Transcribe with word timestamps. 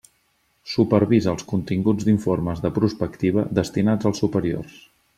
Supervisa 0.75 1.29
els 1.33 1.45
continguts 1.51 2.07
d'informes 2.09 2.65
de 2.65 2.73
prospectiva 2.81 3.47
destinats 3.63 4.11
als 4.13 4.27
superiors. 4.27 4.85